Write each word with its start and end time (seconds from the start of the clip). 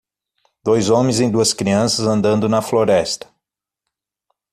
Dois 0.65 0.89
homens 0.89 1.19
e 1.19 1.29
duas 1.29 1.53
crianças 1.53 2.07
andando 2.07 2.49
na 2.49 2.59
floresta. 2.59 3.29